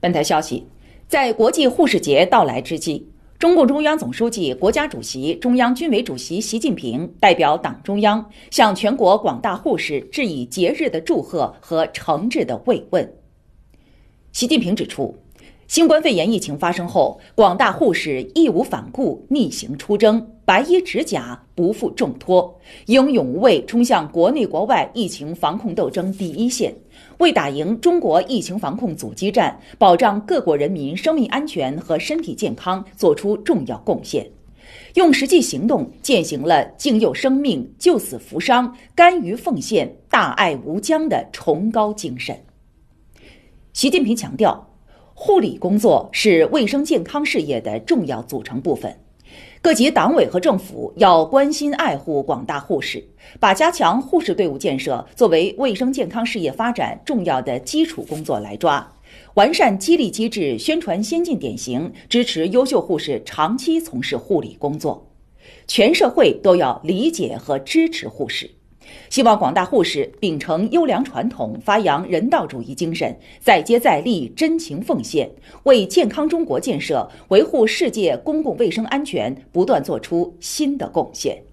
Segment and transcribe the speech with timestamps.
[0.00, 0.64] 本台消息，
[1.08, 3.04] 在国际护士节到来之际，
[3.38, 13.12] 中共中央总书记、国家主席、中央军委主席习近平代表党中央向全国广大护士致以节日的祝贺和诚挚的慰问。
[14.32, 15.16] 习近平指出。
[15.68, 26.74] 新冠肺炎疫情发生后，广大护士义无反顾逆行出征，白衣执甲，不负重托，英勇无畏冲向国内国外疫情防控斗争第一线，
[27.18, 34.26] 为打赢中国疫情防控阻击战、保障各国人民生命安全和身体健康作出重要贡献，
[34.94, 42.34] 用实际行动践行了敬佑生命、救死扶伤、甘于奉献、大爱无疆的崇高精神。
[43.74, 44.64] 习近平强调。
[45.20, 48.96] 护理工作是卫生健康事业的重要组成部分，
[49.60, 53.04] 各级党委和政府要关心爱护广大护士，
[53.40, 58.92] 把加强护士队伍建设作为卫生健康事业发展重要的基础工作来抓，
[59.34, 65.10] 完善激励机制，宣传先进典型，支持优秀护士长期从事护理工作，
[65.66, 68.48] 全社会都要理解和支持护士。
[69.10, 75.30] 希望广大护士秉承优良传统，发扬人道主义精神，再接再厉，真情奉献，
[75.64, 81.47] 为健康中国建设、维护世界公共卫生安全不断做出新的贡献。